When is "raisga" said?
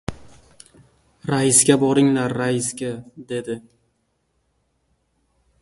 1.31-1.77, 2.41-2.91